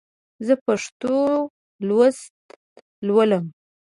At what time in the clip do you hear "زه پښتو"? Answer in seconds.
0.45-1.15